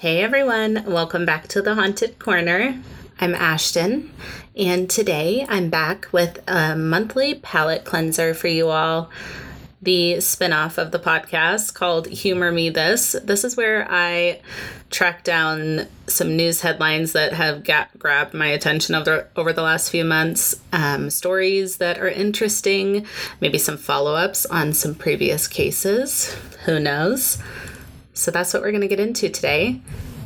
Hey 0.00 0.22
everyone, 0.22 0.84
welcome 0.86 1.26
back 1.26 1.46
to 1.48 1.60
the 1.60 1.74
Haunted 1.74 2.18
Corner. 2.18 2.80
I'm 3.20 3.34
Ashton, 3.34 4.10
and 4.56 4.88
today 4.88 5.44
I'm 5.46 5.68
back 5.68 6.08
with 6.10 6.42
a 6.48 6.74
monthly 6.74 7.34
palette 7.34 7.84
cleanser 7.84 8.32
for 8.32 8.48
you 8.48 8.70
all. 8.70 9.10
The 9.82 10.22
spin 10.22 10.54
off 10.54 10.78
of 10.78 10.92
the 10.92 10.98
podcast 10.98 11.74
called 11.74 12.06
Humor 12.06 12.50
Me 12.50 12.70
This. 12.70 13.14
This 13.22 13.44
is 13.44 13.58
where 13.58 13.86
I 13.90 14.40
track 14.88 15.22
down 15.22 15.86
some 16.06 16.34
news 16.34 16.62
headlines 16.62 17.12
that 17.12 17.34
have 17.34 17.62
got, 17.62 17.98
grabbed 17.98 18.32
my 18.32 18.46
attention 18.46 18.94
over, 18.94 19.28
over 19.36 19.52
the 19.52 19.60
last 19.60 19.90
few 19.90 20.06
months, 20.06 20.58
um, 20.72 21.10
stories 21.10 21.76
that 21.76 21.98
are 21.98 22.08
interesting, 22.08 23.04
maybe 23.42 23.58
some 23.58 23.76
follow 23.76 24.14
ups 24.14 24.46
on 24.46 24.72
some 24.72 24.94
previous 24.94 25.46
cases. 25.46 26.34
Who 26.64 26.80
knows? 26.80 27.36
So 28.12 28.30
that's 28.30 28.52
what 28.52 28.62
we're 28.62 28.72
going 28.72 28.80
to 28.82 28.88
get 28.88 29.00
into 29.00 29.28
today, 29.28 29.80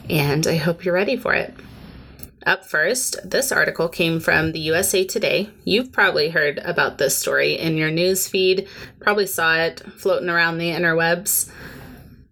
and 0.09 0.47
I 0.47 0.57
hope 0.57 0.85
you're 0.85 0.95
ready 0.95 1.17
for 1.17 1.35
it. 1.35 1.55
Up 2.47 2.67
first, 2.67 3.17
this 3.29 3.51
article 3.51 3.89
came 3.89 4.21
from 4.21 4.53
the 4.53 4.61
USA 4.61 5.05
Today. 5.05 5.49
You've 5.65 5.93
probably 5.93 6.29
heard 6.29 6.59
about 6.59 6.99
this 6.99 7.17
story 7.17 7.55
in 7.55 7.79
your 7.79 7.91
news 7.91 8.29
feed, 8.29 8.69
probably 9.01 9.27
saw 9.27 9.57
it 9.57 9.81
floating 9.97 10.29
around 10.29 10.59
the 10.59 10.71
interwebs. 10.71 11.51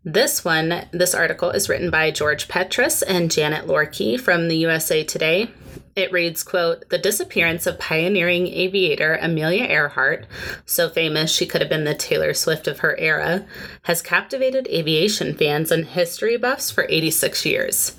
This 0.05 0.45
one, 0.45 0.87
this 0.91 1.15
article 1.15 1.51
is 1.51 1.69
written 1.69 1.91
by 1.91 2.11
George 2.11 2.49
Petras 2.49 3.03
and 3.07 3.31
Janet 3.31 3.67
Loehrke 3.67 4.21
from 4.21 4.49
the 4.49 4.57
USA 4.57 5.03
Today. 5.03 5.51
It 5.95 6.11
reads, 6.11 6.43
quote, 6.43 6.89
The 6.89 6.99
disappearance 6.99 7.67
of 7.67 7.79
pioneering 7.79 8.47
aviator 8.47 9.19
Amelia 9.21 9.65
Earhart, 9.65 10.27
so 10.65 10.89
famous 10.89 11.31
she 11.31 11.45
could 11.45 11.61
have 11.61 11.69
been 11.69 11.85
the 11.85 11.95
Taylor 11.95 12.33
Swift 12.33 12.67
of 12.67 12.79
her 12.79 12.99
era, 12.99 13.45
has 13.83 14.01
captivated 14.01 14.67
aviation 14.69 15.35
fans 15.35 15.71
and 15.71 15.85
history 15.85 16.39
buffs 16.39 16.71
for 16.71 16.87
86 16.89 17.45
years. 17.45 17.95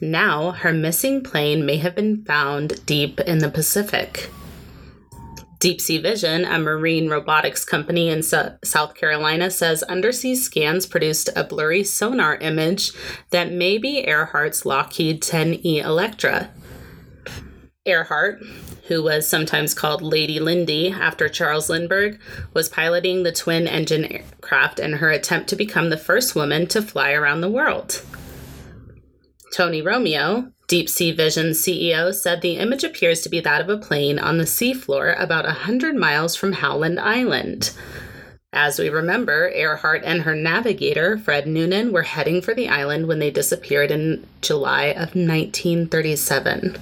Now, 0.00 0.50
her 0.52 0.72
missing 0.72 1.22
plane 1.22 1.64
may 1.64 1.76
have 1.76 1.94
been 1.94 2.24
found 2.24 2.84
deep 2.84 3.20
in 3.20 3.38
the 3.38 3.50
Pacific. 3.50 4.30
Deep 5.60 5.78
Sea 5.80 5.98
Vision, 5.98 6.46
a 6.46 6.58
marine 6.58 7.10
robotics 7.10 7.66
company 7.66 8.08
in 8.08 8.22
South 8.22 8.94
Carolina, 8.94 9.50
says 9.50 9.82
undersea 9.84 10.34
scans 10.34 10.86
produced 10.86 11.28
a 11.36 11.44
blurry 11.44 11.84
sonar 11.84 12.36
image 12.36 12.92
that 13.28 13.52
may 13.52 13.76
be 13.76 14.02
Earhart's 14.06 14.64
Lockheed 14.64 15.22
10E 15.22 15.84
Electra. 15.84 16.50
Earhart, 17.86 18.42
who 18.88 19.02
was 19.02 19.26
sometimes 19.26 19.72
called 19.72 20.02
Lady 20.02 20.38
Lindy 20.38 20.90
after 20.90 21.30
Charles 21.30 21.70
Lindbergh, 21.70 22.18
was 22.52 22.68
piloting 22.68 23.22
the 23.22 23.32
twin 23.32 23.66
engine 23.66 24.04
aircraft 24.04 24.78
in 24.78 24.94
her 24.94 25.10
attempt 25.10 25.48
to 25.48 25.56
become 25.56 25.88
the 25.88 25.96
first 25.96 26.34
woman 26.34 26.66
to 26.66 26.82
fly 26.82 27.12
around 27.12 27.40
the 27.40 27.48
world. 27.48 28.02
Tony 29.54 29.80
Romeo, 29.80 30.52
Deep 30.68 30.90
Sea 30.90 31.10
Vision 31.10 31.52
CEO, 31.52 32.12
said 32.12 32.42
the 32.42 32.58
image 32.58 32.84
appears 32.84 33.22
to 33.22 33.30
be 33.30 33.40
that 33.40 33.62
of 33.62 33.70
a 33.70 33.78
plane 33.78 34.18
on 34.18 34.36
the 34.36 34.44
seafloor 34.44 35.18
about 35.18 35.46
100 35.46 35.96
miles 35.96 36.36
from 36.36 36.52
Howland 36.52 37.00
Island. 37.00 37.72
As 38.52 38.78
we 38.78 38.90
remember, 38.90 39.48
Earhart 39.54 40.02
and 40.04 40.22
her 40.22 40.34
navigator, 40.34 41.16
Fred 41.16 41.46
Noonan, 41.46 41.92
were 41.92 42.02
heading 42.02 42.42
for 42.42 42.52
the 42.52 42.68
island 42.68 43.06
when 43.08 43.20
they 43.20 43.30
disappeared 43.30 43.90
in 43.90 44.26
July 44.42 44.86
of 44.88 45.14
1937. 45.16 46.76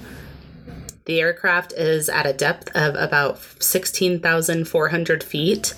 The 1.09 1.21
aircraft 1.21 1.73
is 1.73 2.07
at 2.07 2.27
a 2.27 2.33
depth 2.33 2.69
of 2.75 2.93
about 2.93 3.39
16,400 3.63 5.23
feet. 5.23 5.73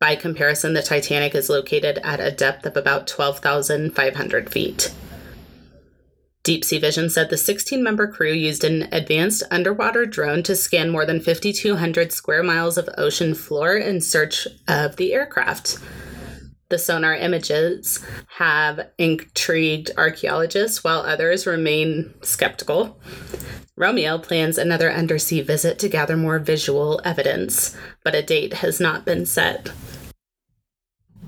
By 0.00 0.16
comparison, 0.16 0.72
the 0.72 0.80
Titanic 0.80 1.34
is 1.34 1.50
located 1.50 1.98
at 2.02 2.18
a 2.18 2.30
depth 2.30 2.64
of 2.64 2.74
about 2.74 3.06
12,500 3.06 4.50
feet. 4.50 4.94
Deep 6.44 6.64
Sea 6.64 6.78
Vision 6.78 7.10
said 7.10 7.28
the 7.28 7.36
16 7.36 7.82
member 7.82 8.06
crew 8.06 8.32
used 8.32 8.64
an 8.64 8.88
advanced 8.90 9.42
underwater 9.50 10.06
drone 10.06 10.42
to 10.44 10.56
scan 10.56 10.88
more 10.88 11.04
than 11.04 11.20
5,200 11.20 12.10
square 12.10 12.42
miles 12.42 12.78
of 12.78 12.88
ocean 12.96 13.34
floor 13.34 13.76
in 13.76 14.00
search 14.00 14.48
of 14.66 14.96
the 14.96 15.12
aircraft. 15.12 15.76
The 16.70 16.78
sonar 16.78 17.14
images 17.14 18.04
have 18.36 18.90
intrigued 18.98 19.90
archaeologists, 19.96 20.84
while 20.84 21.00
others 21.00 21.46
remain 21.46 22.12
skeptical. 22.22 23.00
Romeo 23.74 24.18
plans 24.18 24.58
another 24.58 24.92
undersea 24.92 25.40
visit 25.40 25.78
to 25.78 25.88
gather 25.88 26.16
more 26.16 26.38
visual 26.38 27.00
evidence, 27.04 27.74
but 28.04 28.14
a 28.14 28.22
date 28.22 28.54
has 28.54 28.80
not 28.80 29.06
been 29.06 29.24
set. 29.24 29.70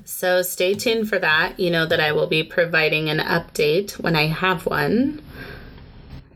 So 0.04 0.42
stay 0.42 0.74
tuned 0.74 1.08
for 1.08 1.18
that. 1.20 1.58
You 1.58 1.70
know 1.70 1.86
that 1.86 2.00
I 2.00 2.12
will 2.12 2.26
be 2.26 2.42
providing 2.42 3.08
an 3.08 3.20
update 3.20 3.92
when 3.92 4.16
I 4.16 4.26
have 4.26 4.66
one. 4.66 5.22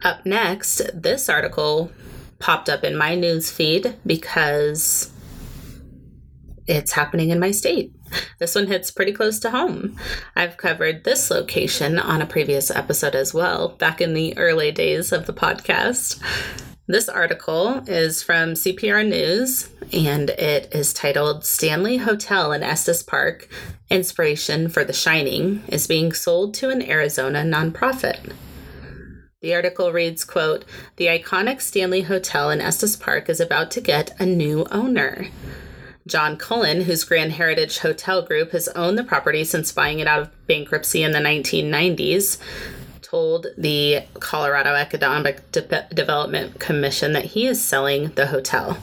Up 0.02 0.24
next, 0.24 0.80
this 0.94 1.28
article 1.28 1.90
popped 2.38 2.70
up 2.70 2.84
in 2.84 2.96
my 2.96 3.14
news 3.14 3.50
feed 3.50 3.96
because 4.06 5.12
it's 6.66 6.92
happening 6.92 7.30
in 7.30 7.40
my 7.40 7.50
state. 7.50 7.92
This 8.38 8.54
one 8.54 8.66
hits 8.66 8.90
pretty 8.90 9.12
close 9.12 9.38
to 9.40 9.50
home. 9.50 9.96
I've 10.36 10.56
covered 10.56 11.04
this 11.04 11.30
location 11.30 11.98
on 11.98 12.20
a 12.20 12.26
previous 12.26 12.70
episode 12.70 13.14
as 13.14 13.32
well, 13.32 13.68
back 13.68 14.00
in 14.00 14.14
the 14.14 14.36
early 14.36 14.72
days 14.72 15.12
of 15.12 15.26
the 15.26 15.32
podcast. 15.32 16.20
This 16.86 17.08
article 17.08 17.82
is 17.86 18.22
from 18.22 18.52
CPR 18.52 19.08
News 19.08 19.70
and 19.92 20.28
it 20.30 20.74
is 20.74 20.92
titled 20.92 21.46
Stanley 21.46 21.96
Hotel 21.96 22.52
in 22.52 22.62
Estes 22.62 23.02
Park 23.02 23.48
Inspiration 23.88 24.68
for 24.68 24.84
The 24.84 24.92
Shining 24.92 25.62
is 25.68 25.86
being 25.86 26.12
sold 26.12 26.52
to 26.54 26.68
an 26.68 26.82
Arizona 26.82 27.42
nonprofit. 27.42 28.32
The 29.40 29.54
article 29.54 29.92
reads, 29.92 30.24
quote, 30.24 30.64
The 30.96 31.06
iconic 31.06 31.60
Stanley 31.60 32.02
Hotel 32.02 32.50
in 32.50 32.60
Estes 32.60 32.96
Park 32.96 33.28
is 33.28 33.40
about 33.40 33.70
to 33.72 33.80
get 33.80 34.18
a 34.20 34.26
new 34.26 34.66
owner. 34.70 35.28
John 36.06 36.36
Cullen, 36.36 36.82
whose 36.82 37.04
Grand 37.04 37.32
Heritage 37.32 37.78
Hotel 37.78 38.22
Group 38.22 38.52
has 38.52 38.68
owned 38.68 38.98
the 38.98 39.04
property 39.04 39.42
since 39.44 39.72
buying 39.72 40.00
it 40.00 40.06
out 40.06 40.20
of 40.20 40.46
bankruptcy 40.46 41.02
in 41.02 41.12
the 41.12 41.18
1990s, 41.18 42.38
told 43.00 43.46
the 43.56 44.02
Colorado 44.14 44.74
Economic 44.74 45.50
De- 45.52 45.86
Development 45.94 46.58
Commission 46.60 47.12
that 47.12 47.26
he 47.26 47.46
is 47.46 47.64
selling 47.64 48.08
the 48.10 48.26
hotel. 48.26 48.76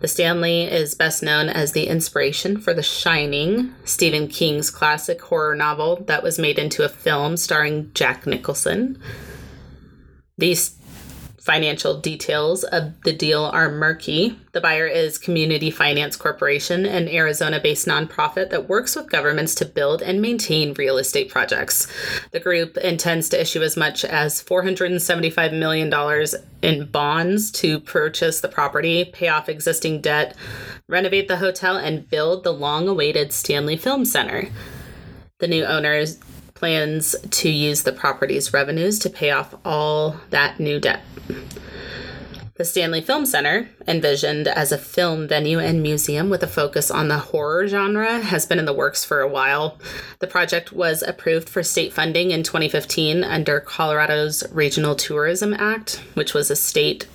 The 0.00 0.08
Stanley 0.08 0.62
is 0.62 0.94
best 0.94 1.22
known 1.22 1.50
as 1.50 1.72
the 1.72 1.86
inspiration 1.86 2.58
for 2.58 2.72
The 2.72 2.82
Shining, 2.82 3.74
Stephen 3.84 4.28
King's 4.28 4.70
classic 4.70 5.20
horror 5.20 5.54
novel 5.54 6.02
that 6.06 6.22
was 6.22 6.38
made 6.38 6.58
into 6.58 6.84
a 6.84 6.88
film 6.88 7.36
starring 7.36 7.90
Jack 7.92 8.26
Nicholson. 8.26 8.98
These 10.38 10.70
Financial 11.40 11.98
details 11.98 12.64
of 12.64 13.00
the 13.02 13.14
deal 13.14 13.44
are 13.46 13.70
murky. 13.70 14.38
The 14.52 14.60
buyer 14.60 14.86
is 14.86 15.16
Community 15.16 15.70
Finance 15.70 16.14
Corporation, 16.14 16.84
an 16.84 17.08
Arizona 17.08 17.58
based 17.58 17.88
nonprofit 17.88 18.50
that 18.50 18.68
works 18.68 18.94
with 18.94 19.08
governments 19.08 19.54
to 19.54 19.64
build 19.64 20.02
and 20.02 20.20
maintain 20.20 20.74
real 20.74 20.98
estate 20.98 21.30
projects. 21.30 21.90
The 22.32 22.40
group 22.40 22.76
intends 22.76 23.30
to 23.30 23.40
issue 23.40 23.62
as 23.62 23.74
much 23.74 24.04
as 24.04 24.42
$475 24.44 25.58
million 25.58 25.90
in 26.60 26.90
bonds 26.90 27.50
to 27.52 27.80
purchase 27.80 28.42
the 28.42 28.48
property, 28.48 29.06
pay 29.06 29.28
off 29.28 29.48
existing 29.48 30.02
debt, 30.02 30.36
renovate 30.88 31.28
the 31.28 31.38
hotel, 31.38 31.78
and 31.78 32.08
build 32.10 32.44
the 32.44 32.52
long 32.52 32.86
awaited 32.86 33.32
Stanley 33.32 33.78
Film 33.78 34.04
Center. 34.04 34.50
The 35.38 35.48
new 35.48 35.64
owners 35.64 36.18
plans 36.60 37.16
to 37.30 37.48
use 37.48 37.84
the 37.84 37.92
property's 37.92 38.52
revenues 38.52 38.98
to 38.98 39.08
pay 39.08 39.30
off 39.30 39.54
all 39.64 40.16
that 40.28 40.60
new 40.60 40.78
debt. 40.78 41.00
The 42.56 42.66
Stanley 42.66 43.00
Film 43.00 43.24
Center, 43.24 43.70
envisioned 43.88 44.46
as 44.46 44.70
a 44.70 44.76
film 44.76 45.26
venue 45.26 45.58
and 45.58 45.82
museum 45.82 46.28
with 46.28 46.42
a 46.42 46.46
focus 46.46 46.90
on 46.90 47.08
the 47.08 47.16
horror 47.16 47.66
genre, 47.66 48.20
has 48.20 48.44
been 48.44 48.58
in 48.58 48.66
the 48.66 48.74
works 48.74 49.06
for 49.06 49.22
a 49.22 49.28
while. 49.28 49.78
The 50.18 50.26
project 50.26 50.70
was 50.70 51.02
approved 51.02 51.48
for 51.48 51.62
state 51.62 51.94
funding 51.94 52.30
in 52.30 52.42
2015 52.42 53.24
under 53.24 53.60
Colorado's 53.60 54.44
Regional 54.52 54.94
Tourism 54.94 55.54
Act, 55.54 56.02
which 56.12 56.34
was 56.34 56.50
a 56.50 56.56
state 56.56 57.08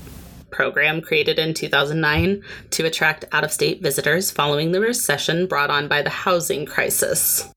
program 0.50 1.02
created 1.02 1.38
in 1.38 1.54
2009 1.54 2.42
to 2.72 2.86
attract 2.88 3.26
out 3.32 3.44
of 3.44 3.52
state 3.52 3.84
visitors 3.84 4.32
following 4.32 4.72
the 4.72 4.82
recession 4.82 5.46
brought 5.46 5.70
on 5.70 5.88
by 5.88 6.02
the 6.02 6.10
housing 6.10 6.66
crisis. 6.66 7.52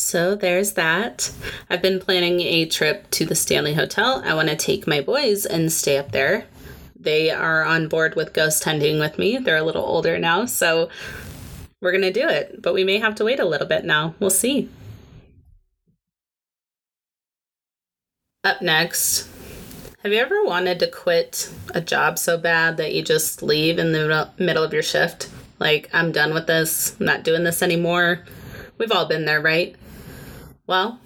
So 0.00 0.34
there's 0.34 0.72
that. 0.72 1.30
I've 1.68 1.82
been 1.82 2.00
planning 2.00 2.40
a 2.40 2.66
trip 2.66 3.10
to 3.10 3.26
the 3.26 3.34
Stanley 3.34 3.74
Hotel. 3.74 4.22
I 4.24 4.34
want 4.34 4.48
to 4.48 4.56
take 4.56 4.86
my 4.86 5.00
boys 5.00 5.44
and 5.44 5.70
stay 5.70 5.98
up 5.98 6.10
there. 6.10 6.46
They 6.98 7.30
are 7.30 7.62
on 7.64 7.86
board 7.86 8.16
with 8.16 8.32
ghost 8.32 8.64
hunting 8.64 8.98
with 8.98 9.18
me. 9.18 9.36
They're 9.36 9.56
a 9.56 9.62
little 9.62 9.84
older 9.84 10.18
now, 10.18 10.46
so 10.46 10.88
we're 11.80 11.92
going 11.92 12.02
to 12.02 12.12
do 12.12 12.26
it. 12.26 12.62
But 12.62 12.74
we 12.74 12.82
may 12.82 12.98
have 12.98 13.14
to 13.16 13.24
wait 13.24 13.40
a 13.40 13.44
little 13.44 13.66
bit 13.66 13.84
now. 13.84 14.14
We'll 14.18 14.30
see. 14.30 14.68
Up 18.42 18.62
next, 18.62 19.28
have 20.02 20.12
you 20.12 20.18
ever 20.18 20.42
wanted 20.44 20.78
to 20.80 20.90
quit 20.90 21.52
a 21.74 21.80
job 21.82 22.18
so 22.18 22.38
bad 22.38 22.78
that 22.78 22.94
you 22.94 23.02
just 23.02 23.42
leave 23.42 23.78
in 23.78 23.92
the 23.92 24.30
middle 24.38 24.64
of 24.64 24.72
your 24.72 24.82
shift? 24.82 25.28
Like, 25.58 25.90
I'm 25.92 26.10
done 26.10 26.32
with 26.32 26.46
this, 26.46 26.96
I'm 26.98 27.04
not 27.04 27.22
doing 27.22 27.44
this 27.44 27.62
anymore. 27.62 28.24
We've 28.78 28.92
all 28.92 29.04
been 29.04 29.26
there, 29.26 29.42
right? 29.42 29.76
Well, 30.70 31.00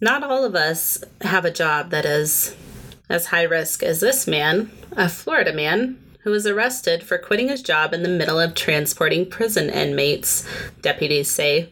Not 0.00 0.24
all 0.24 0.44
of 0.44 0.56
us 0.56 0.98
have 1.20 1.44
a 1.44 1.52
job 1.52 1.90
that 1.90 2.04
is 2.04 2.56
as 3.08 3.26
high 3.26 3.44
risk 3.44 3.84
as 3.84 4.00
this 4.00 4.26
man, 4.26 4.72
a 4.90 5.08
Florida 5.08 5.52
man 5.52 6.02
who 6.24 6.32
was 6.32 6.48
arrested 6.48 7.04
for 7.04 7.16
quitting 7.16 7.46
his 7.46 7.62
job 7.62 7.94
in 7.94 8.02
the 8.02 8.08
middle 8.08 8.40
of 8.40 8.56
transporting 8.56 9.30
prison 9.30 9.70
inmates, 9.70 10.44
deputies 10.82 11.30
say. 11.30 11.70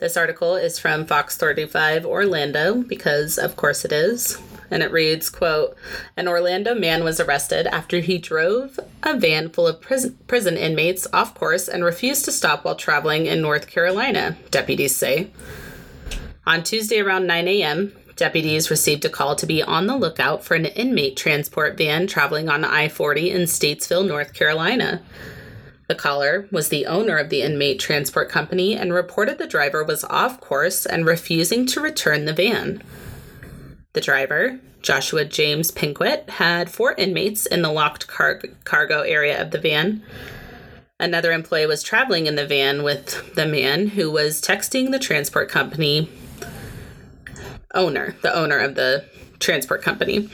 This 0.00 0.16
article 0.16 0.56
is 0.56 0.80
from 0.80 1.06
Fox 1.06 1.36
35 1.36 2.04
Orlando 2.04 2.82
because 2.82 3.38
of 3.38 3.54
course 3.54 3.84
it 3.84 3.92
is. 3.92 4.36
And 4.72 4.82
it 4.82 4.90
reads, 4.90 5.30
quote, 5.30 5.76
An 6.16 6.26
Orlando 6.26 6.74
man 6.74 7.04
was 7.04 7.20
arrested 7.20 7.68
after 7.68 8.00
he 8.00 8.18
drove 8.18 8.80
a 9.04 9.16
van 9.16 9.48
full 9.48 9.68
of 9.68 9.80
prison, 9.80 10.18
prison 10.26 10.56
inmates 10.56 11.06
off 11.12 11.36
course 11.36 11.68
and 11.68 11.84
refused 11.84 12.24
to 12.24 12.32
stop 12.32 12.64
while 12.64 12.74
traveling 12.74 13.26
in 13.26 13.40
North 13.40 13.68
Carolina, 13.68 14.36
deputies 14.50 14.96
say. 14.96 15.30
On 16.46 16.62
Tuesday 16.62 17.00
around 17.00 17.26
9 17.26 17.48
a.m., 17.48 17.92
deputies 18.16 18.70
received 18.70 19.04
a 19.06 19.08
call 19.08 19.34
to 19.34 19.46
be 19.46 19.62
on 19.62 19.86
the 19.86 19.96
lookout 19.96 20.44
for 20.44 20.54
an 20.54 20.66
inmate 20.66 21.16
transport 21.16 21.78
van 21.78 22.06
traveling 22.06 22.50
on 22.50 22.64
I 22.64 22.88
40 22.88 23.30
in 23.30 23.42
Statesville, 23.42 24.06
North 24.06 24.34
Carolina. 24.34 25.02
The 25.88 25.94
caller 25.94 26.46
was 26.50 26.68
the 26.68 26.84
owner 26.84 27.16
of 27.16 27.30
the 27.30 27.40
inmate 27.40 27.80
transport 27.80 28.28
company 28.28 28.76
and 28.76 28.92
reported 28.92 29.38
the 29.38 29.46
driver 29.46 29.82
was 29.82 30.04
off 30.04 30.38
course 30.40 30.84
and 30.84 31.06
refusing 31.06 31.64
to 31.66 31.80
return 31.80 32.26
the 32.26 32.34
van. 32.34 32.82
The 33.94 34.02
driver, 34.02 34.60
Joshua 34.82 35.24
James 35.24 35.70
Pinkwit, 35.70 36.28
had 36.28 36.70
four 36.70 36.92
inmates 36.98 37.46
in 37.46 37.62
the 37.62 37.72
locked 37.72 38.06
car- 38.06 38.42
cargo 38.64 39.00
area 39.00 39.40
of 39.40 39.50
the 39.50 39.58
van. 39.58 40.02
Another 41.00 41.32
employee 41.32 41.66
was 41.66 41.82
traveling 41.82 42.26
in 42.26 42.34
the 42.34 42.46
van 42.46 42.82
with 42.82 43.34
the 43.34 43.46
man 43.46 43.88
who 43.88 44.10
was 44.10 44.42
texting 44.42 44.90
the 44.90 44.98
transport 44.98 45.48
company 45.48 46.10
owner, 47.74 48.16
the 48.22 48.34
owner 48.34 48.58
of 48.58 48.74
the 48.74 49.04
transport 49.40 49.82
company. 49.82 50.28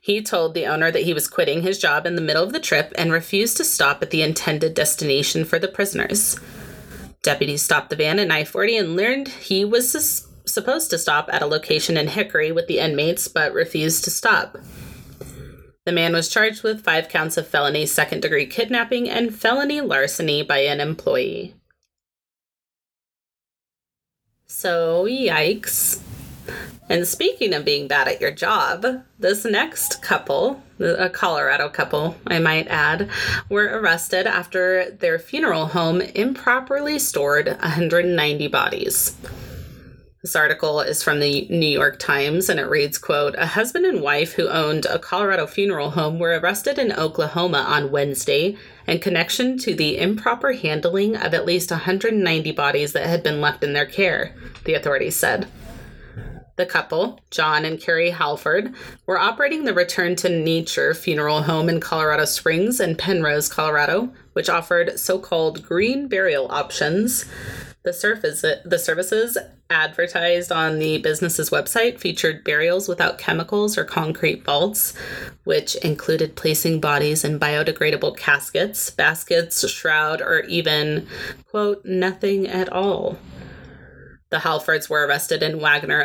He 0.00 0.22
told 0.22 0.54
the 0.54 0.66
owner 0.66 0.90
that 0.90 1.04
he 1.04 1.14
was 1.14 1.28
quitting 1.28 1.62
his 1.62 1.78
job 1.78 2.06
in 2.06 2.16
the 2.16 2.22
middle 2.22 2.42
of 2.42 2.52
the 2.52 2.60
trip 2.60 2.92
and 2.96 3.12
refused 3.12 3.56
to 3.58 3.64
stop 3.64 4.02
at 4.02 4.10
the 4.10 4.22
intended 4.22 4.74
destination 4.74 5.44
for 5.44 5.58
the 5.58 5.68
prisoners. 5.68 6.38
Deputies 7.22 7.62
stopped 7.62 7.90
the 7.90 7.96
van 7.96 8.18
at 8.18 8.30
I 8.30 8.44
40 8.44 8.76
and 8.76 8.96
learned 8.96 9.28
he 9.28 9.64
was 9.64 9.92
sus- 9.92 10.28
supposed 10.46 10.90
to 10.90 10.98
stop 10.98 11.28
at 11.32 11.42
a 11.42 11.46
location 11.46 11.96
in 11.96 12.08
Hickory 12.08 12.52
with 12.52 12.66
the 12.68 12.78
inmates 12.78 13.28
but 13.28 13.52
refused 13.52 14.04
to 14.04 14.10
stop. 14.10 14.56
The 15.84 15.92
man 15.92 16.12
was 16.12 16.28
charged 16.28 16.62
with 16.62 16.84
five 16.84 17.08
counts 17.08 17.36
of 17.36 17.48
felony 17.48 17.86
second 17.86 18.20
degree 18.20 18.46
kidnapping 18.46 19.08
and 19.08 19.34
felony 19.34 19.80
larceny 19.80 20.42
by 20.42 20.58
an 20.58 20.80
employee. 20.80 21.54
So, 24.46 25.04
yikes. 25.04 26.00
And 26.88 27.06
speaking 27.06 27.52
of 27.52 27.64
being 27.64 27.86
bad 27.88 28.08
at 28.08 28.20
your 28.20 28.30
job, 28.30 28.84
this 29.18 29.44
next 29.44 30.02
couple, 30.02 30.62
a 30.80 31.10
Colorado 31.10 31.68
couple, 31.68 32.16
I 32.26 32.38
might 32.38 32.66
add, 32.68 33.10
were 33.50 33.78
arrested 33.78 34.26
after 34.26 34.90
their 34.90 35.18
funeral 35.18 35.66
home 35.66 36.00
improperly 36.00 36.98
stored 36.98 37.46
190 37.46 38.48
bodies. 38.48 39.16
This 40.22 40.34
article 40.34 40.80
is 40.80 41.02
from 41.02 41.20
the 41.20 41.46
New 41.48 41.68
York 41.68 42.00
Times 42.00 42.48
and 42.48 42.58
it 42.58 42.68
reads, 42.68 42.98
quote, 42.98 43.36
A 43.38 43.46
husband 43.46 43.86
and 43.86 44.02
wife 44.02 44.32
who 44.32 44.48
owned 44.48 44.84
a 44.86 44.98
Colorado 44.98 45.46
funeral 45.46 45.90
home 45.90 46.18
were 46.18 46.38
arrested 46.38 46.76
in 46.76 46.92
Oklahoma 46.92 47.58
on 47.58 47.92
Wednesday 47.92 48.56
in 48.86 48.98
connection 48.98 49.58
to 49.58 49.76
the 49.76 49.96
improper 49.96 50.54
handling 50.54 51.14
of 51.14 51.34
at 51.34 51.46
least 51.46 51.70
190 51.70 52.50
bodies 52.52 52.94
that 52.94 53.06
had 53.06 53.22
been 53.22 53.40
left 53.40 53.62
in 53.62 53.74
their 53.74 53.86
care, 53.86 54.34
the 54.64 54.74
authorities 54.74 55.14
said. 55.14 55.46
The 56.58 56.66
couple, 56.66 57.20
Jon 57.30 57.64
and 57.64 57.80
Carie 57.80 58.10
Hallford, 58.10 58.74
were 59.06 59.16
operating 59.16 59.64
the 59.64 59.72
Return 59.72 60.16
to 60.16 60.28
Nature 60.28 60.92
funeral 60.92 61.42
home 61.42 61.68
in 61.68 61.78
Colorado 61.78 62.24
Springs 62.24 62.80
and 62.80 62.98
Penrose, 62.98 63.48
Colorado, 63.48 64.12
which 64.32 64.48
offered 64.48 64.98
so 64.98 65.20
called 65.20 65.64
green 65.64 66.08
burial 66.08 66.48
options. 66.50 67.26
The, 67.84 67.92
surface, 67.92 68.40
the 68.40 68.78
services 68.78 69.38
advertised 69.70 70.50
on 70.50 70.80
the 70.80 70.98
business's 70.98 71.50
website 71.50 72.00
featured 72.00 72.42
burials 72.42 72.88
without 72.88 73.18
chemicals 73.18 73.78
or 73.78 73.84
concrete 73.84 74.44
vaults, 74.44 74.94
which 75.44 75.76
included 75.76 76.34
placing 76.34 76.80
bodies 76.80 77.22
in 77.22 77.38
biodegradable 77.38 78.16
caskets, 78.16 78.90
baskets, 78.90 79.68
shroud, 79.70 80.20
or 80.20 80.40
even, 80.40 81.06
quote, 81.46 81.84
nothing 81.84 82.48
at 82.48 82.68
all. 82.72 83.16
The 84.30 84.38
Hallfords 84.38 84.90
were 84.90 85.06
arrested 85.06 85.42
in 85.42 85.58
Wagoner, 85.58 86.04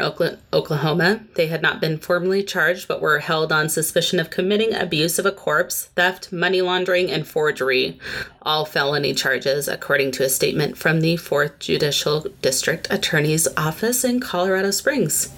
Oklahoma. 0.54 1.26
They 1.36 1.48
had 1.48 1.62
not 1.62 1.82
been 1.82 1.98
formally 1.98 2.42
charged, 2.42 2.88
but 2.88 3.02
were 3.02 3.20
held 3.20 3.52
on 3.52 3.68
suspicion 3.68 4.18
of 4.18 4.30
committing 4.30 4.74
abuse 4.74 5.20
of 5.20 5.26
a 5.26 5.32
corpse, 5.32 5.88
theft, 5.96 6.32
money 6.32 6.62
laundering, 6.62 7.12
and 7.12 7.28
forgery. 7.28 8.00
All 8.42 8.64
felony 8.64 9.14
charges, 9.14 9.68
according 9.68 10.12
to 10.12 10.24
a 10.24 10.30
statement 10.30 10.78
from 10.78 11.02
the 11.02 11.16
4th 11.16 11.60
Judicial 11.60 12.22
District 12.42 12.88
Attorney's 12.90 13.46
Office 13.58 14.06
in 14.06 14.22
Colorado 14.22 14.72
Springs. 14.72 15.30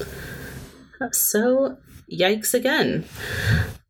So, 1.11 1.77
yikes 2.11 2.53
again. 2.53 3.05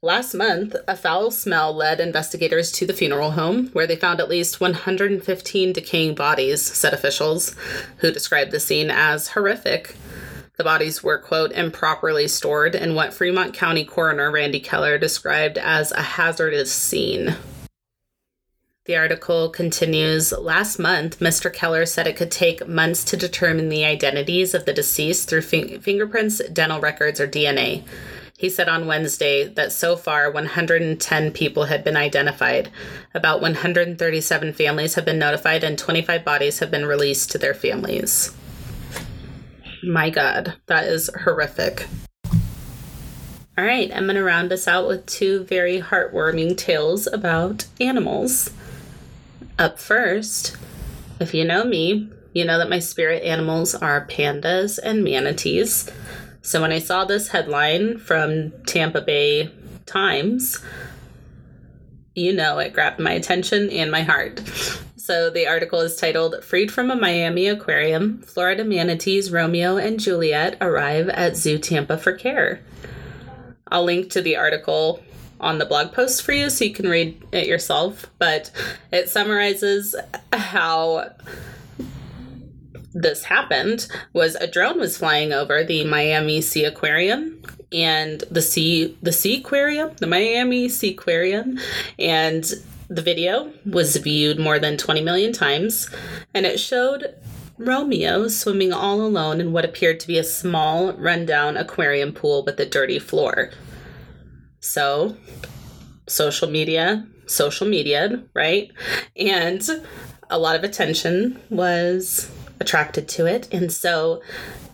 Last 0.06 0.36
month, 0.36 0.76
a 0.88 0.96
foul 0.96 1.32
smell 1.32 1.74
led 1.74 2.00
investigators 2.00 2.72
to 2.74 2.86
the 2.86 2.94
funeral 2.94 3.32
home, 3.32 3.70
where 3.70 3.88
they 3.88 3.96
found 3.96 4.20
at 4.20 4.30
least 4.30 4.62
115 4.62 5.74
decaying 5.74 6.14
bodies, 6.14 6.62
said 6.64 6.94
officials, 6.94 7.56
who 7.98 8.12
described 8.12 8.52
the 8.52 8.60
scene 8.60 8.92
as 8.92 9.30
horrific. 9.30 9.96
The 10.58 10.64
bodies 10.64 11.02
were, 11.02 11.18
quote, 11.18 11.54
improperly 11.54 12.28
stored 12.28 12.76
in 12.76 12.94
what 12.94 13.16
Fremont 13.16 13.56
County 13.56 13.84
Coroner 13.84 14.30
Randy 14.30 14.60
Keller 14.60 15.00
described 15.00 15.58
as 15.58 15.92
a 15.92 16.04
hazardous 16.04 16.72
scene. 16.72 17.36
The 18.86 18.98
article 18.98 19.50
continues 19.50 20.32
Last 20.34 20.78
month, 20.78 21.18
Mr. 21.18 21.52
Keller 21.52 21.88
said 21.88 22.06
it 22.06 22.16
could 22.16 22.30
take 22.30 22.68
months 22.68 23.04
to 23.06 23.18
determine 23.18 23.70
the 23.70 23.86
identities 23.86 24.54
of 24.54 24.66
the 24.66 24.74
deceased 24.74 25.28
through 25.28 25.42
fing- 25.42 25.80
fingerprints, 25.80 26.48
dental 26.50 26.80
records, 26.80 27.20
or 27.20 27.28
DNA. 27.28 27.84
He 28.38 28.50
said 28.50 28.68
on 28.68 28.86
Wednesday 28.86 29.46
that 29.46 29.72
so 29.72 29.96
far 29.96 30.30
110 30.30 31.32
people 31.32 31.66
had 31.66 31.86
been 31.86 31.96
identified. 31.96 32.70
About 33.14 33.42
137 33.42 34.52
families 34.54 34.96
have 34.96 35.06
been 35.06 35.20
notified, 35.20 35.64
and 35.64 35.78
25 35.80 36.26
bodies 36.26 36.60
have 36.60 36.70
been 36.70 36.86
released 36.86 37.32
to 37.32 37.38
their 37.38 37.54
families. 37.54 38.36
My 39.84 40.10
God, 40.10 40.56
that 40.66 40.86
is 40.86 41.10
horrific. 41.24 41.88
All 43.58 43.64
right, 43.64 43.90
I'm 43.96 44.04
going 44.04 44.16
to 44.16 44.24
round 44.24 44.52
us 44.52 44.68
out 44.68 44.86
with 44.86 45.06
two 45.06 45.46
very 45.46 45.80
heartwarming 45.80 46.58
tales 46.58 47.08
about 47.08 47.68
animals. 47.80 48.52
Up 49.58 49.80
first, 49.80 50.58
if 51.22 51.34
you 51.34 51.46
know 51.46 51.64
me, 51.64 52.10
you 52.34 52.44
know 52.44 52.58
that 52.58 52.70
my 52.70 52.80
spirit 52.80 53.24
animals 53.24 53.74
are 53.74 54.06
pandas 54.08 54.78
and 54.78 55.06
manatees. 55.06 55.90
So 56.46 56.62
when 56.62 56.72
I 56.72 56.78
saw 56.78 57.06
this 57.06 57.30
headline 57.30 57.98
from 57.98 58.52
Tampa 58.68 59.02
Bay 59.02 59.50
Times, 59.88 60.64
you 62.14 62.34
know 62.34 62.60
it 62.60 62.72
grabbed 62.72 63.00
my 63.00 63.14
attention 63.14 63.72
and 63.72 63.90
my 63.90 64.04
heart. 64.04 64.42
So 64.96 65.32
the 65.32 65.48
article 65.48 65.80
is 65.80 65.96
titled 65.96 66.44
Freed 66.44 66.72
from 66.72 66.92
a 66.92 66.96
Miami 66.96 67.48
Aquarium, 67.48 68.22
Florida 68.22 68.64
Manatees 68.64 69.32
Romeo 69.32 69.78
and 69.78 70.00
Juliet 70.00 70.56
arrive 70.62 71.10
at 71.10 71.36
Zoo 71.36 71.58
Tampa 71.58 71.98
for 71.98 72.14
care. 72.14 72.62
I'll 73.70 73.84
link 73.84 74.12
to 74.12 74.22
the 74.22 74.38
article 74.38 75.02
on 75.40 75.58
the 75.58 75.66
blog 75.66 75.94
post 75.94 76.22
for 76.22 76.32
you 76.32 76.52
so 76.52 76.66
you 76.66 76.74
can 76.76 76.88
read 76.88 77.24
it 77.32 77.48
yourself, 77.48 78.06
but 78.20 78.52
it 78.92 79.10
summarizes 79.10 79.96
how 80.32 81.10
this 82.96 83.26
happened 83.26 83.88
was 84.14 84.36
a 84.36 84.48
drone 84.48 84.80
was 84.80 84.98
flying 84.98 85.34
over 85.34 85.64
the 85.64 85.84
Miami 85.84 86.40
Seaquarium 86.40 87.46
and 87.72 88.24
the 88.32 88.42
sea 88.42 88.98
the 89.02 89.12
seaquarium 89.12 89.96
the 89.98 90.08
miami 90.08 90.68
seaquarium 90.68 91.60
and 92.00 92.54
the 92.90 93.02
video 93.02 93.52
was 93.66 93.98
viewed 93.98 94.40
more 94.40 94.60
than 94.60 94.78
20 94.78 95.02
million 95.02 95.34
times 95.34 95.90
and 96.34 96.46
it 96.46 96.60
showed 96.60 97.16
romeo 97.58 98.28
swimming 98.28 98.72
all 98.72 99.02
alone 99.02 99.42
in 99.42 99.52
what 99.52 99.66
appeared 99.66 100.00
to 100.00 100.08
be 100.08 100.18
a 100.18 100.24
small 100.24 100.94
rundown 100.94 101.58
aquarium 101.58 102.14
pool 102.14 102.44
with 102.46 102.60
a 102.60 102.66
dirty 102.66 103.00
floor. 103.00 103.52
So 104.60 105.18
social 106.08 106.50
media 106.50 107.06
social 107.28 107.68
media 107.68 108.24
right? 108.34 108.72
And 109.16 109.68
a 110.30 110.38
lot 110.38 110.56
of 110.56 110.64
attention 110.64 111.42
was 111.50 112.30
attracted 112.60 113.08
to 113.10 113.26
it. 113.26 113.48
And 113.54 113.72
so 113.72 114.22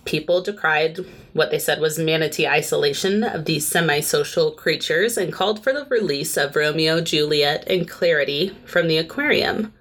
people 0.05 0.41
decried 0.41 0.99
what 1.33 1.51
they 1.51 1.59
said 1.59 1.79
was 1.79 1.97
manatee 1.97 2.47
isolation 2.47 3.23
of 3.23 3.45
these 3.45 3.67
semi 3.67 4.01
social 4.01 4.51
creatures 4.51 5.17
and 5.17 5.31
called 5.31 5.63
for 5.63 5.73
the 5.73 5.85
release 5.85 6.37
of 6.37 6.55
Romeo, 6.55 7.01
Juliet, 7.01 7.67
and 7.67 7.87
Clarity 7.87 8.55
from 8.65 8.87
the 8.87 8.97
aquarium. 8.97 9.73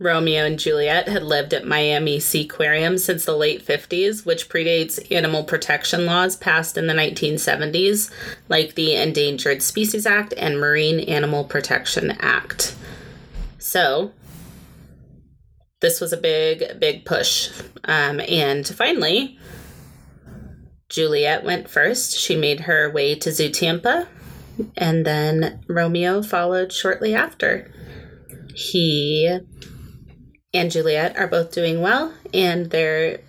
Romeo 0.00 0.44
and 0.44 0.60
Juliet 0.60 1.08
had 1.08 1.24
lived 1.24 1.52
at 1.52 1.66
Miami 1.66 2.18
Seaquarium 2.18 3.00
since 3.00 3.24
the 3.24 3.36
late 3.36 3.66
50s, 3.66 4.24
which 4.24 4.48
predates 4.48 5.10
animal 5.10 5.42
protection 5.42 6.06
laws 6.06 6.36
passed 6.36 6.76
in 6.76 6.86
the 6.86 6.94
1970s, 6.94 8.08
like 8.48 8.74
the 8.74 8.94
Endangered 8.94 9.60
Species 9.60 10.06
Act 10.06 10.34
and 10.36 10.60
Marine 10.60 11.00
Animal 11.00 11.42
Protection 11.42 12.12
Act. 12.20 12.76
So, 13.58 14.12
this 15.80 16.00
was 16.00 16.12
a 16.12 16.16
big, 16.16 16.80
big 16.80 17.04
push. 17.04 17.50
Um, 17.84 18.20
and 18.20 18.66
finally, 18.66 19.38
Juliet 20.88 21.44
went 21.44 21.68
first. 21.68 22.18
She 22.18 22.36
made 22.36 22.60
her 22.60 22.90
way 22.90 23.14
to 23.16 23.32
Zoo 23.32 23.50
Tampa, 23.50 24.08
and 24.76 25.04
then 25.04 25.60
Romeo 25.68 26.22
followed 26.22 26.72
shortly 26.72 27.14
after. 27.14 27.70
He 28.54 29.38
and 30.52 30.70
Juliet 30.70 31.16
are 31.16 31.28
both 31.28 31.52
doing 31.52 31.80
well, 31.80 32.14
and 32.32 32.70
they're 32.70 33.20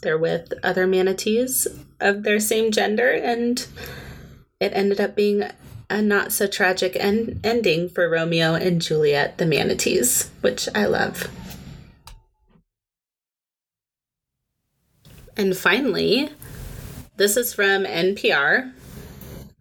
they're 0.00 0.18
with 0.18 0.52
other 0.62 0.86
manatees 0.86 1.66
of 2.00 2.22
their 2.22 2.40
same 2.40 2.70
gender, 2.70 3.10
and 3.10 3.66
it 4.60 4.72
ended 4.72 5.00
up 5.00 5.16
being 5.16 5.42
a 5.90 6.00
not 6.00 6.32
so 6.32 6.46
tragic 6.46 6.96
en- 6.98 7.40
ending 7.42 7.88
for 7.88 8.08
Romeo 8.08 8.54
and 8.54 8.80
Juliet, 8.80 9.38
the 9.38 9.46
manatees, 9.46 10.30
which 10.40 10.68
I 10.74 10.86
love. 10.86 11.28
And 15.38 15.56
finally, 15.56 16.30
this 17.16 17.36
is 17.36 17.54
from 17.54 17.84
NPR. 17.84 18.72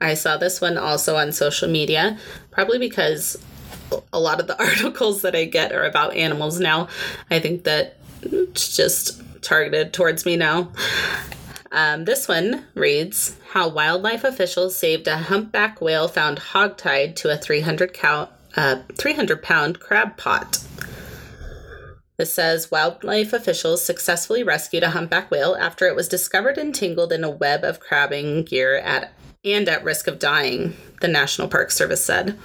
I 0.01 0.15
saw 0.15 0.35
this 0.37 0.59
one 0.59 0.75
also 0.75 1.15
on 1.15 1.31
social 1.31 1.69
media, 1.69 2.17
probably 2.49 2.79
because 2.79 3.37
a 4.11 4.19
lot 4.19 4.39
of 4.39 4.47
the 4.47 4.59
articles 4.63 5.21
that 5.21 5.35
I 5.35 5.45
get 5.45 5.71
are 5.71 5.83
about 5.83 6.15
animals 6.15 6.59
now. 6.59 6.87
I 7.29 7.39
think 7.39 7.63
that 7.65 7.97
it's 8.23 8.75
just 8.75 9.21
targeted 9.43 9.93
towards 9.93 10.25
me 10.25 10.35
now. 10.35 10.71
Um, 11.71 12.05
this 12.05 12.27
one 12.27 12.65
reads 12.73 13.35
How 13.51 13.67
wildlife 13.67 14.23
officials 14.23 14.75
saved 14.75 15.07
a 15.07 15.17
humpback 15.17 15.79
whale 15.79 16.07
found 16.07 16.39
hogtied 16.39 17.15
to 17.17 17.29
a 17.31 17.37
300, 17.37 17.93
cow, 17.93 18.29
uh, 18.55 18.81
300 18.95 19.43
pound 19.43 19.79
crab 19.79 20.17
pot. 20.17 20.59
This 22.17 22.33
says 22.33 22.71
wildlife 22.71 23.31
officials 23.31 23.85
successfully 23.85 24.41
rescued 24.41 24.81
a 24.81 24.89
humpback 24.89 25.29
whale 25.29 25.55
after 25.55 25.85
it 25.85 25.95
was 25.95 26.07
discovered 26.07 26.57
entangled 26.57 27.13
in 27.13 27.23
a 27.23 27.29
web 27.29 27.63
of 27.63 27.79
crabbing 27.79 28.43
gear 28.43 28.75
at 28.77 29.13
and 29.45 29.69
at 29.69 29.83
risk 29.83 30.07
of 30.07 30.17
dying, 30.17 30.75
the 30.99 31.07
National 31.07 31.47
Park 31.47 31.69
Service 31.69 32.03
said. 32.03 32.37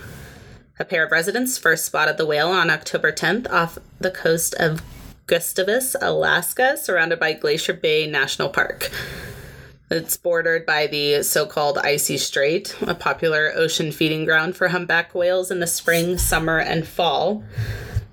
A 0.78 0.84
pair 0.84 1.04
of 1.04 1.10
residents 1.10 1.56
first 1.56 1.86
spotted 1.86 2.18
the 2.18 2.26
whale 2.26 2.50
on 2.50 2.68
October 2.68 3.12
10th 3.12 3.50
off 3.50 3.78
the 3.98 4.10
coast 4.10 4.54
of 4.54 4.82
Gustavus, 5.26 5.96
Alaska, 6.02 6.76
surrounded 6.76 7.18
by 7.18 7.32
Glacier 7.32 7.72
Bay 7.72 8.06
National 8.06 8.50
Park. 8.50 8.90
It's 9.90 10.16
bordered 10.16 10.66
by 10.66 10.86
the 10.86 11.22
so 11.22 11.46
called 11.46 11.78
Icy 11.78 12.18
Strait, 12.18 12.76
a 12.82 12.94
popular 12.94 13.52
ocean 13.54 13.90
feeding 13.90 14.24
ground 14.24 14.56
for 14.56 14.68
humpback 14.68 15.14
whales 15.14 15.50
in 15.50 15.60
the 15.60 15.66
spring, 15.66 16.18
summer, 16.18 16.58
and 16.58 16.86
fall. 16.86 17.42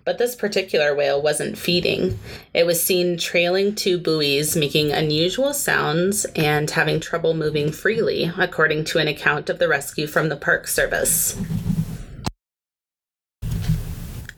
But 0.10 0.18
this 0.18 0.34
particular 0.34 0.96
whale 0.96 1.22
wasn't 1.22 1.56
feeding. 1.56 2.18
It 2.52 2.66
was 2.66 2.82
seen 2.82 3.16
trailing 3.16 3.76
two 3.76 4.00
buoys, 4.00 4.56
making 4.56 4.92
unusual 4.92 5.54
sounds 5.54 6.26
and 6.36 6.68
having 6.72 7.00
trouble 7.00 7.36
moving 7.36 7.72
freely, 7.72 8.32
according 8.36 8.86
to 8.86 8.98
an 8.98 9.08
account 9.08 9.52
of 9.52 9.60
the 9.60 9.68
rescue 9.68 10.08
from 10.08 10.30
the 10.30 10.36
Park 10.36 10.68
Service. 10.68 11.40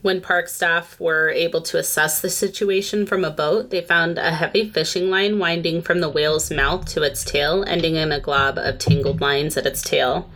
When 0.01 0.19
park 0.19 0.49
staff 0.49 0.99
were 0.99 1.29
able 1.29 1.61
to 1.61 1.77
assess 1.77 2.19
the 2.19 2.29
situation 2.29 3.05
from 3.05 3.23
a 3.23 3.31
boat, 3.31 3.69
they 3.69 3.79
found 3.79 4.17
a 4.17 4.31
heavy 4.31 4.69
fishing 4.69 5.09
line 5.09 5.39
winding 5.39 5.83
from 5.83 6.01
the 6.01 6.09
whale's 6.09 6.51
mouth 6.51 6.85
to 6.87 7.03
its 7.03 7.23
tail, 7.23 7.63
ending 7.65 7.95
in 7.95 8.11
a 8.11 8.19
glob 8.19 8.57
of 8.57 8.77
tangled 8.77 9.21
lines 9.21 9.55
at 9.55 9.65
its 9.65 9.81
tail. 9.81 10.29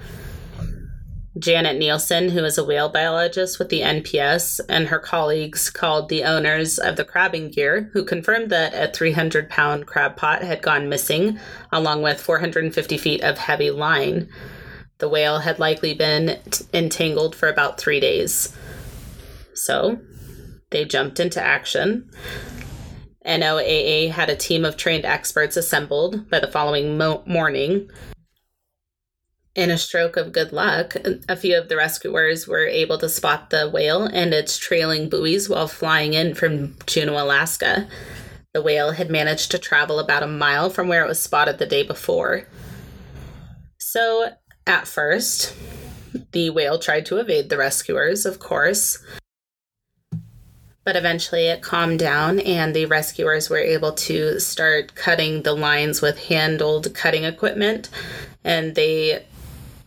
Janet 1.38 1.77
Neilson, 1.77 2.32
who 2.32 2.46
is 2.46 2.58
a 2.58 2.63
whale 2.63 2.88
biologist 2.88 3.60
with 3.60 3.68
the 3.68 3.82
NPS, 3.82 4.62
and 4.70 4.88
her 4.88 5.00
colleagues 5.00 5.70
called 5.70 6.08
the 6.08 6.24
owners 6.24 6.80
of 6.80 6.96
the 6.96 7.04
crabbing 7.04 7.50
gear, 7.50 7.89
who 7.92 8.06
confirmed 8.06 8.50
that 8.51 8.74
a 8.74 8.92
300 8.92 9.50
pound 9.50 9.86
crab 9.86 10.15
pot 10.15 10.44
had 10.44 10.62
gone 10.62 10.88
missing, 10.88 11.38
along 11.74 12.01
with 12.01 12.22
450 12.22 12.98
feet 12.98 13.22
of 13.22 13.38
heavy 13.38 13.70
line. 13.70 14.30
The 15.00 15.10
whale 15.10 15.39
had 15.39 15.60
likely 15.60 15.94
been 15.94 16.39
t- 16.50 16.65
entangled 16.74 17.36
for 17.36 17.50
about 17.50 17.77
three 17.77 18.00
days. 18.00 18.56
So 19.54 20.00
they 20.70 20.86
jumped 20.86 21.20
into 21.20 21.42
action. 21.42 22.10
NOAA 23.25 24.10
had 24.12 24.30
a 24.30 24.38
team 24.38 24.63
of 24.63 24.77
trained 24.77 25.04
experts 25.04 25.58
assembled 25.58 26.30
by 26.30 26.39
the 26.39 26.48
following 26.48 26.98
mo- 26.98 27.24
morning. 27.25 27.89
In 29.56 29.72
a 29.72 29.78
stroke 29.78 30.18
of 30.18 30.34
good 30.34 30.52
luck, 30.52 30.98
a 31.30 31.36
few 31.38 31.58
of 31.58 31.70
the 31.70 31.78
rescuers 31.78 32.46
were 32.46 32.68
able 32.68 32.98
to 32.98 33.08
spot 33.08 33.52
the 33.52 33.70
whale 33.70 34.04
and 34.04 34.34
its 34.34 34.58
trailing 34.58 35.08
buoys 35.08 35.48
while 35.48 35.70
flying 35.70 36.14
in 36.14 36.36
from 36.36 36.76
Juneau, 36.86 37.24
Alaska. 37.24 37.88
The 38.54 38.62
whale 38.62 38.92
had 38.92 39.10
managed 39.10 39.52
to 39.52 39.58
travel 39.58 39.98
about 40.00 40.24
a 40.24 40.28
mile 40.28 40.70
from 40.70 40.90
where 40.90 41.06
it 41.06 41.08
was 41.08 41.22
spotted 41.22 41.58
the 41.58 41.66
day 41.66 41.84
before. 41.84 42.48
So, 43.78 44.34
at 44.68 44.90
first, 44.90 45.56
the 46.34 46.50
whale 46.50 46.78
tried 46.78 47.06
to 47.06 47.18
evade 47.18 47.50
the 47.50 47.58
rescuers, 47.58 48.26
of 48.26 48.40
course, 48.40 49.02
but 50.84 50.98
eventually 50.98 51.48
it 51.48 51.62
calmed 51.62 52.00
down 52.00 52.42
and 52.42 52.76
the 52.76 52.88
rescuers 52.88 53.50
were 53.50 53.58
able 53.58 53.94
to 53.94 54.38
start 54.40 54.96
cutting 54.96 55.44
the 55.44 55.54
lines 55.54 56.02
with 56.02 56.26
handled 56.26 56.94
cutting 56.94 57.24
equipment 57.24 57.90
and 58.44 58.76
they 58.76 59.26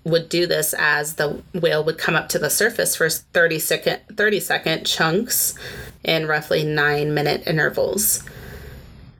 would 0.08 0.28
do 0.28 0.46
this 0.46 0.74
as 0.78 1.14
the 1.14 1.42
whale 1.54 1.84
would 1.84 1.98
come 1.98 2.16
up 2.16 2.28
to 2.28 2.38
the 2.38 2.50
surface 2.50 2.96
for 2.96 3.08
30 3.08 3.58
second 3.58 4.00
30 4.16 4.40
second 4.40 4.84
chunks 4.84 5.54
in 6.02 6.26
roughly 6.26 6.64
9 6.64 7.12
minute 7.14 7.42
intervals 7.46 8.22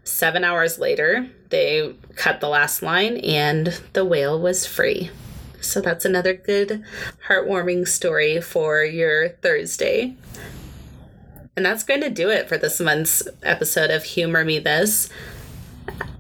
7 0.05 0.43
hours 0.43 0.79
later 0.79 1.29
they 1.51 1.95
cut 2.17 2.41
the 2.41 2.49
last 2.49 2.83
line 2.83 3.19
and 3.19 3.81
the 3.93 4.05
whale 4.05 4.41
was 4.41 4.67
free 4.67 5.11
so 5.61 5.81
that's 5.81 6.05
another 6.05 6.35
good 6.35 6.85
heartwarming 7.29 7.89
story 7.89 8.41
for 8.41 8.85
your 8.85 9.31
Thursday. 9.31 10.17
And 11.57 11.67
that's 11.67 11.83
going 11.83 12.01
to 12.03 12.11
do 12.11 12.31
it 12.31 12.49
for 12.49 12.57
this 12.57 12.81
month's 12.81 13.27
episode 13.43 13.91
of 13.91 14.05
Humor 14.05 14.45
Me 14.45 14.61
This. 14.61 15.09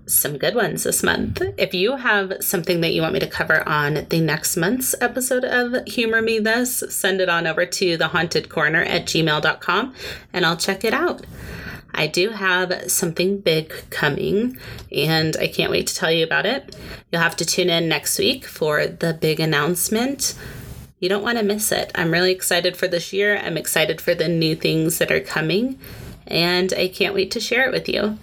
Some 0.08 0.38
good 0.38 0.54
ones 0.54 0.82
this 0.82 1.02
month. 1.02 1.42
If 1.56 1.74
you 1.74 1.96
have 1.96 2.32
something 2.40 2.80
that 2.80 2.92
you 2.92 3.02
want 3.02 3.14
me 3.14 3.20
to 3.20 3.26
cover 3.26 3.66
on 3.68 4.06
the 4.08 4.20
next 4.20 4.56
month's 4.56 4.94
episode 5.00 5.44
of 5.44 5.86
Humor 5.86 6.22
Me 6.22 6.38
This, 6.38 6.82
send 6.88 7.20
it 7.20 7.28
on 7.28 7.46
over 7.46 7.64
to 7.66 7.98
thehauntedcorner 7.98 8.86
at 8.86 9.04
gmail.com 9.04 9.94
and 10.32 10.46
I'll 10.46 10.56
check 10.56 10.84
it 10.84 10.94
out. 10.94 11.26
I 11.94 12.06
do 12.06 12.30
have 12.30 12.90
something 12.90 13.40
big 13.40 13.72
coming, 13.90 14.58
and 14.92 15.36
I 15.36 15.48
can't 15.48 15.70
wait 15.70 15.86
to 15.88 15.94
tell 15.94 16.12
you 16.12 16.24
about 16.24 16.46
it. 16.46 16.76
You'll 17.10 17.22
have 17.22 17.36
to 17.36 17.44
tune 17.44 17.70
in 17.70 17.88
next 17.88 18.18
week 18.18 18.44
for 18.44 18.86
the 18.86 19.14
big 19.14 19.40
announcement 19.40 20.34
you 21.00 21.08
don't 21.08 21.22
want 21.22 21.38
to 21.38 21.44
miss 21.44 21.70
it. 21.70 21.92
I'm 21.94 22.10
really 22.10 22.32
excited 22.32 22.76
for 22.76 22.88
this 22.88 23.12
year. 23.12 23.36
I'm 23.36 23.56
excited 23.56 24.00
for 24.00 24.14
the 24.14 24.28
new 24.28 24.56
things 24.56 24.98
that 24.98 25.12
are 25.12 25.20
coming, 25.20 25.78
and 26.26 26.72
I 26.72 26.88
can't 26.88 27.14
wait 27.14 27.30
to 27.32 27.40
share 27.40 27.68
it 27.68 27.72
with 27.72 27.88
you. 27.88 28.18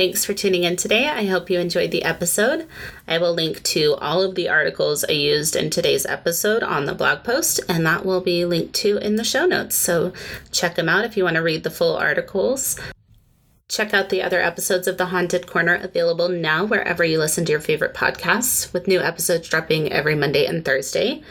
Thanks 0.00 0.24
for 0.24 0.32
tuning 0.32 0.64
in 0.64 0.76
today. 0.76 1.08
I 1.08 1.26
hope 1.26 1.50
you 1.50 1.60
enjoyed 1.60 1.90
the 1.90 2.04
episode. 2.04 2.66
I 3.06 3.18
will 3.18 3.34
link 3.34 3.62
to 3.64 3.96
all 3.96 4.22
of 4.22 4.34
the 4.34 4.48
articles 4.48 5.04
I 5.04 5.12
used 5.12 5.54
in 5.54 5.68
today's 5.68 6.06
episode 6.06 6.62
on 6.62 6.86
the 6.86 6.94
blog 6.94 7.22
post, 7.22 7.60
and 7.68 7.84
that 7.84 8.06
will 8.06 8.22
be 8.22 8.46
linked 8.46 8.72
to 8.76 8.96
in 8.96 9.16
the 9.16 9.24
show 9.24 9.44
notes. 9.44 9.76
So 9.76 10.14
check 10.52 10.74
them 10.74 10.88
out 10.88 11.04
if 11.04 11.18
you 11.18 11.24
want 11.24 11.36
to 11.36 11.42
read 11.42 11.64
the 11.64 11.70
full 11.70 11.98
articles. 11.98 12.80
Check 13.68 13.92
out 13.92 14.08
the 14.08 14.22
other 14.22 14.40
episodes 14.40 14.88
of 14.88 14.96
The 14.96 15.04
Haunted 15.04 15.46
Corner 15.46 15.74
available 15.74 16.30
now 16.30 16.64
wherever 16.64 17.04
you 17.04 17.18
listen 17.18 17.44
to 17.44 17.52
your 17.52 17.60
favorite 17.60 17.92
podcasts, 17.92 18.72
with 18.72 18.88
new 18.88 19.02
episodes 19.02 19.50
dropping 19.50 19.92
every 19.92 20.14
Monday 20.14 20.46
and 20.46 20.64
Thursday. 20.64 21.22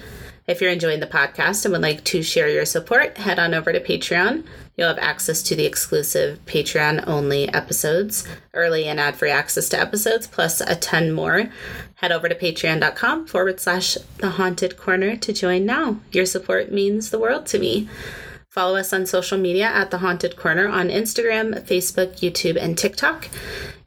If 0.45 0.61
you're 0.61 0.71
enjoying 0.71 0.99
the 0.99 1.07
podcast 1.07 1.65
and 1.65 1.71
would 1.71 1.81
like 1.81 2.03
to 2.03 2.21
share 2.21 2.49
your 2.49 2.65
support, 2.65 3.17
head 3.17 3.39
on 3.39 3.55
over 3.55 3.73
to 3.73 3.79
Patreon. 3.79 4.45
You'll 4.79 4.87
have 4.87 4.97
access 4.99 5.43
to 5.43 5.57
the 5.57 5.65
exclusive 5.65 6.39
Patreon 6.45 7.03
only 7.05 7.53
episodes, 7.53 8.25
early 8.53 8.85
and 8.85 8.97
ad 8.97 9.17
free 9.17 9.29
access 9.29 9.67
to 9.69 9.77
episodes, 9.77 10.25
plus 10.25 10.61
a 10.61 10.73
ton 10.77 11.11
more. 11.11 11.49
Head 11.95 12.13
over 12.13 12.29
to 12.29 12.35
patreon.com 12.35 13.27
forward 13.27 13.59
slash 13.59 13.97
the 14.19 14.29
haunted 14.29 14.77
corner 14.77 15.17
to 15.17 15.33
join 15.33 15.65
now. 15.65 15.97
Your 16.13 16.25
support 16.25 16.71
means 16.71 17.09
the 17.09 17.19
world 17.19 17.45
to 17.47 17.59
me. 17.59 17.89
Follow 18.47 18.77
us 18.77 18.93
on 18.93 19.05
social 19.05 19.37
media 19.37 19.65
at 19.65 19.91
The 19.91 19.97
Haunted 19.97 20.37
Corner 20.37 20.69
on 20.69 20.87
Instagram, 20.87 21.61
Facebook, 21.67 22.19
YouTube, 22.19 22.55
and 22.55 22.77
TikTok. 22.77 23.27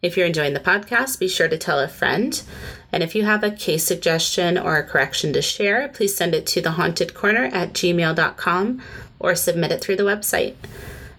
If 0.03 0.19
you're 0.19 0.27
enjoying 0.27 0.53
the 0.53 0.61
podcast, 0.61 1.19
be 1.19 1.27
sure 1.27 1.49
to 1.49 1.57
tell 1.57 1.81
a 1.81 1.89
friend. 1.89 2.43
And 2.93 3.03
if 3.03 3.15
you 3.15 3.25
have 3.25 3.43
a 3.43 3.51
case 3.51 3.85
suggestion 3.85 4.59
or 4.59 4.77
a 4.77 4.87
correction 4.87 5.33
to 5.33 5.41
share, 5.41 5.89
please 5.89 6.15
send 6.15 6.35
it 6.35 6.45
to 6.49 6.61
thehauntedcorner 6.61 7.51
at 7.51 7.73
gmail.com 7.73 8.83
or 9.23 9.35
submit 9.35 9.73
it 9.73 9.81
through 9.81 9.97
the 9.97 10.03
website. 10.03 10.55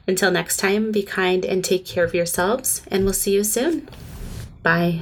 Until 0.08 0.32
next 0.32 0.58
time, 0.58 0.92
be 0.92 1.02
kind 1.04 1.46
and 1.46 1.64
take 1.64 1.86
care 1.86 2.04
of 2.04 2.14
yourselves, 2.14 2.82
and 2.92 3.06
we'll 3.06 3.14
see 3.14 3.34
you 3.34 3.44
soon. 3.44 3.88
Bye. 4.62 5.02